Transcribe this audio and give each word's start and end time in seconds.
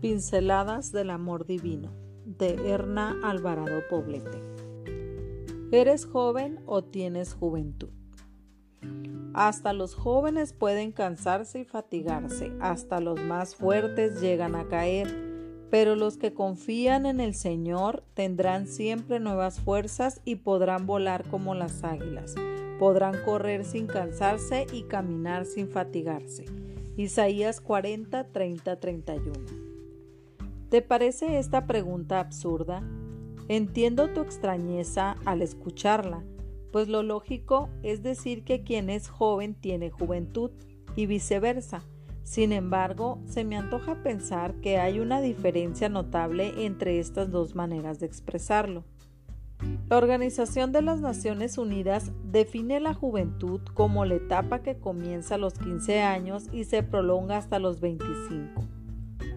Pinceladas 0.00 0.92
del 0.92 1.10
Amor 1.10 1.44
Divino 1.44 1.90
de 2.24 2.72
Erna 2.72 3.16
Alvarado 3.24 3.80
Poblete. 3.90 4.40
¿Eres 5.72 6.06
joven 6.06 6.60
o 6.66 6.84
tienes 6.84 7.34
juventud? 7.34 7.90
Hasta 9.34 9.72
los 9.72 9.96
jóvenes 9.96 10.52
pueden 10.52 10.92
cansarse 10.92 11.58
y 11.58 11.64
fatigarse, 11.64 12.52
hasta 12.60 13.00
los 13.00 13.20
más 13.20 13.56
fuertes 13.56 14.20
llegan 14.20 14.54
a 14.54 14.68
caer, 14.68 15.08
pero 15.68 15.96
los 15.96 16.16
que 16.16 16.32
confían 16.32 17.04
en 17.04 17.18
el 17.18 17.34
Señor 17.34 18.04
tendrán 18.14 18.68
siempre 18.68 19.18
nuevas 19.18 19.58
fuerzas 19.58 20.20
y 20.24 20.36
podrán 20.36 20.86
volar 20.86 21.28
como 21.28 21.56
las 21.56 21.82
águilas, 21.82 22.36
podrán 22.78 23.16
correr 23.24 23.64
sin 23.64 23.88
cansarse 23.88 24.68
y 24.72 24.84
caminar 24.84 25.44
sin 25.44 25.68
fatigarse. 25.68 26.44
Isaías 26.96 27.60
40, 27.60 28.28
30, 28.28 28.78
31. 28.78 29.67
¿Te 30.68 30.82
parece 30.82 31.38
esta 31.38 31.66
pregunta 31.66 32.20
absurda? 32.20 32.82
Entiendo 33.48 34.08
tu 34.08 34.20
extrañeza 34.20 35.16
al 35.24 35.40
escucharla, 35.40 36.22
pues 36.72 36.88
lo 36.88 37.02
lógico 37.02 37.70
es 37.82 38.02
decir 38.02 38.44
que 38.44 38.64
quien 38.64 38.90
es 38.90 39.08
joven 39.08 39.54
tiene 39.54 39.90
juventud 39.90 40.50
y 40.94 41.06
viceversa. 41.06 41.84
Sin 42.22 42.52
embargo, 42.52 43.18
se 43.24 43.44
me 43.44 43.56
antoja 43.56 44.02
pensar 44.02 44.56
que 44.56 44.76
hay 44.76 45.00
una 45.00 45.22
diferencia 45.22 45.88
notable 45.88 46.66
entre 46.66 46.98
estas 46.98 47.30
dos 47.30 47.54
maneras 47.54 47.98
de 47.98 48.04
expresarlo. 48.04 48.84
La 49.88 49.96
Organización 49.96 50.70
de 50.72 50.82
las 50.82 51.00
Naciones 51.00 51.56
Unidas 51.56 52.12
define 52.24 52.78
la 52.78 52.92
juventud 52.92 53.62
como 53.72 54.04
la 54.04 54.16
etapa 54.16 54.62
que 54.62 54.78
comienza 54.78 55.36
a 55.36 55.38
los 55.38 55.54
15 55.54 56.02
años 56.02 56.44
y 56.52 56.64
se 56.64 56.82
prolonga 56.82 57.38
hasta 57.38 57.58
los 57.58 57.80
25. 57.80 58.77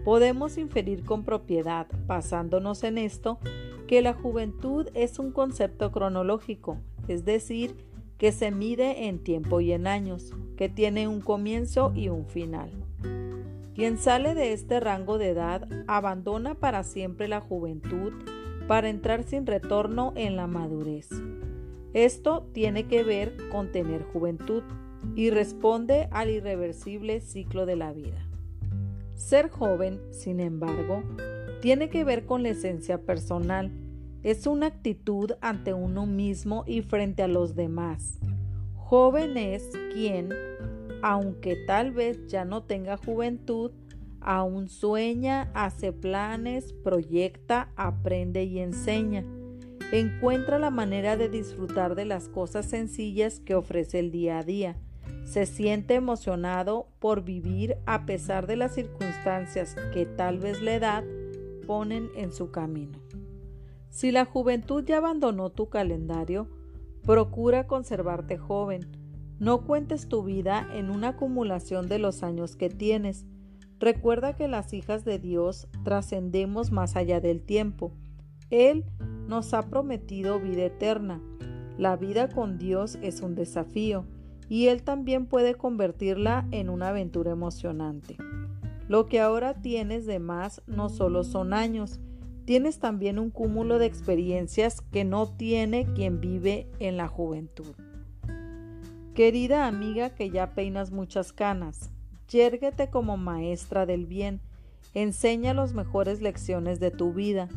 Podemos 0.04 0.58
inferir 0.58 1.04
con 1.04 1.24
propiedad, 1.24 1.86
basándonos 2.06 2.82
en 2.82 2.98
esto, 2.98 3.38
que 3.86 4.02
la 4.02 4.14
juventud 4.14 4.88
es 4.94 5.18
un 5.18 5.32
concepto 5.32 5.92
cronológico, 5.92 6.78
es 7.08 7.24
decir, 7.24 7.76
que 8.18 8.32
se 8.32 8.50
mide 8.50 9.06
en 9.08 9.22
tiempo 9.22 9.60
y 9.60 9.72
en 9.72 9.86
años, 9.86 10.32
que 10.56 10.68
tiene 10.68 11.08
un 11.08 11.20
comienzo 11.20 11.92
y 11.94 12.08
un 12.08 12.26
final. 12.26 12.70
Quien 13.74 13.98
sale 13.98 14.34
de 14.34 14.52
este 14.52 14.80
rango 14.80 15.18
de 15.18 15.30
edad 15.30 15.68
abandona 15.86 16.54
para 16.54 16.84
siempre 16.84 17.28
la 17.28 17.40
juventud 17.40 18.12
para 18.66 18.88
entrar 18.88 19.24
sin 19.24 19.46
retorno 19.46 20.12
en 20.16 20.36
la 20.36 20.46
madurez. 20.46 21.08
Esto 21.94 22.46
tiene 22.52 22.86
que 22.86 23.02
ver 23.02 23.36
con 23.50 23.70
tener 23.70 24.02
juventud 24.02 24.62
y 25.14 25.30
responde 25.30 26.08
al 26.10 26.30
irreversible 26.30 27.20
ciclo 27.20 27.66
de 27.66 27.76
la 27.76 27.92
vida. 27.92 28.31
Ser 29.14 29.50
joven, 29.50 30.00
sin 30.10 30.40
embargo, 30.40 31.02
tiene 31.60 31.88
que 31.88 32.04
ver 32.04 32.26
con 32.26 32.42
la 32.42 32.50
esencia 32.50 33.02
personal. 33.02 33.70
Es 34.22 34.46
una 34.46 34.66
actitud 34.66 35.32
ante 35.40 35.72
uno 35.72 36.06
mismo 36.06 36.64
y 36.66 36.82
frente 36.82 37.22
a 37.22 37.28
los 37.28 37.54
demás. 37.54 38.20
Joven 38.74 39.36
es 39.36 39.70
quien, 39.92 40.30
aunque 41.02 41.56
tal 41.66 41.92
vez 41.92 42.26
ya 42.26 42.44
no 42.44 42.62
tenga 42.62 42.96
juventud, 42.96 43.72
Aún 44.24 44.68
sueña, 44.68 45.50
hace 45.52 45.92
planes, 45.92 46.72
proyecta, 46.72 47.72
aprende 47.74 48.44
y 48.44 48.60
enseña. 48.60 49.24
Encuentra 49.90 50.60
la 50.60 50.70
manera 50.70 51.16
de 51.16 51.28
disfrutar 51.28 51.96
de 51.96 52.04
las 52.04 52.28
cosas 52.28 52.66
sencillas 52.66 53.40
que 53.40 53.56
ofrece 53.56 53.98
el 53.98 54.12
día 54.12 54.38
a 54.38 54.44
día. 54.44 54.76
Se 55.32 55.46
siente 55.46 55.94
emocionado 55.94 56.88
por 56.98 57.24
vivir 57.24 57.78
a 57.86 58.04
pesar 58.04 58.46
de 58.46 58.56
las 58.56 58.74
circunstancias 58.74 59.74
que 59.94 60.04
tal 60.04 60.38
vez 60.38 60.60
la 60.60 60.74
edad 60.74 61.04
ponen 61.66 62.10
en 62.16 62.32
su 62.32 62.50
camino. 62.50 62.98
Si 63.88 64.10
la 64.10 64.26
juventud 64.26 64.84
ya 64.84 64.98
abandonó 64.98 65.48
tu 65.48 65.70
calendario, 65.70 66.48
procura 67.02 67.66
conservarte 67.66 68.36
joven. 68.36 68.86
No 69.38 69.64
cuentes 69.64 70.06
tu 70.06 70.22
vida 70.22 70.68
en 70.74 70.90
una 70.90 71.08
acumulación 71.08 71.88
de 71.88 71.98
los 71.98 72.22
años 72.22 72.54
que 72.54 72.68
tienes 72.68 73.24
Recuerda 73.80 74.36
que 74.36 74.48
las 74.48 74.74
hijas 74.74 75.06
de 75.06 75.18
Dios 75.18 75.66
trascendemos 75.82 76.72
más 76.72 76.94
allá 76.94 77.22
del 77.22 77.40
tiempo. 77.40 77.94
Él 78.50 78.84
nos 79.28 79.54
ha 79.54 79.62
prometido 79.62 80.38
vida 80.38 80.66
eterna. 80.66 81.22
La 81.78 81.96
vida 81.96 82.28
con 82.28 82.58
Dios 82.58 82.98
es 83.00 83.22
un 83.22 83.34
desafío 83.34 84.04
y 84.52 84.68
Él 84.68 84.82
también 84.82 85.24
puede 85.24 85.54
convertirla 85.54 86.46
en 86.50 86.68
una 86.68 86.90
aventura 86.90 87.30
emocionante. 87.30 88.18
Lo 88.86 89.06
que 89.06 89.18
ahora 89.18 89.54
tienes 89.62 90.04
de 90.04 90.18
más 90.18 90.60
no 90.66 90.90
solo 90.90 91.24
son 91.24 91.54
años, 91.54 92.00
tienes 92.44 92.78
también 92.78 93.18
un 93.18 93.30
cúmulo 93.30 93.78
de 93.78 93.86
experiencias 93.86 94.82
que 94.82 95.04
no 95.06 95.26
tiene 95.26 95.86
quien 95.94 96.20
vive 96.20 96.68
en 96.80 96.98
la 96.98 97.08
juventud. 97.08 97.74
Querida 99.14 99.66
amiga 99.66 100.10
que 100.10 100.28
ya 100.28 100.50
peinas 100.50 100.90
muchas 100.90 101.32
canas, 101.32 101.90
Yérguete 102.28 102.90
como 102.90 103.16
maestra 103.16 103.86
del 103.86 104.04
bien, 104.04 104.42
enseña 104.92 105.54
las 105.54 105.72
mejores 105.72 106.20
lecciones 106.20 106.78
de 106.78 106.90
tu 106.90 107.14
vida, 107.14 107.48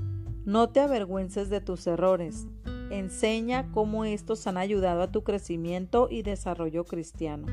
no 0.45 0.69
te 0.69 0.79
avergüences 0.79 1.49
de 1.49 1.59
tus 1.59 1.87
errores, 1.87 2.47
enseña 2.91 3.71
cómo 3.71 4.05
estos 4.05 4.47
han 4.47 4.57
ayudado 4.57 5.01
a 5.01 5.11
tu 5.11 5.23
crecimiento 5.23 6.07
y 6.09 6.21
desarrollo 6.21 6.85
cristiano. 6.85 7.47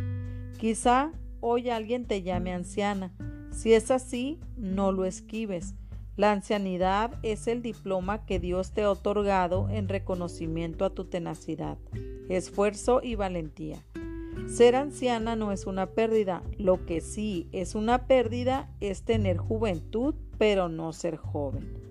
Quizá 0.58 1.12
hoy 1.40 1.70
alguien 1.70 2.06
te 2.06 2.22
llame 2.22 2.52
anciana, 2.52 3.12
si 3.52 3.74
es 3.74 3.90
así, 3.90 4.40
no 4.56 4.92
lo 4.92 5.04
esquives. 5.04 5.74
La 6.16 6.32
ancianidad 6.32 7.18
es 7.22 7.46
el 7.46 7.62
diploma 7.62 8.24
que 8.26 8.38
Dios 8.38 8.72
te 8.72 8.82
ha 8.82 8.90
otorgado 8.90 9.68
en 9.70 9.88
reconocimiento 9.88 10.84
a 10.84 10.90
tu 10.90 11.04
tenacidad, 11.04 11.78
esfuerzo 12.28 13.00
y 13.02 13.14
valentía. 13.14 13.82
Ser 14.46 14.76
anciana 14.76 15.36
no 15.36 15.52
es 15.52 15.66
una 15.66 15.86
pérdida, 15.86 16.42
lo 16.58 16.84
que 16.84 17.00
sí 17.00 17.48
es 17.52 17.74
una 17.74 18.06
pérdida 18.06 18.70
es 18.80 19.04
tener 19.04 19.36
juventud, 19.36 20.14
pero 20.38 20.68
no 20.68 20.92
ser 20.92 21.16
joven. 21.16 21.81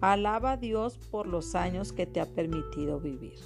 Alaba 0.00 0.52
a 0.52 0.56
Dios 0.56 0.98
por 1.10 1.26
los 1.26 1.54
años 1.54 1.92
que 1.92 2.06
te 2.06 2.20
ha 2.20 2.26
permitido 2.26 3.00
vivir. 3.00 3.38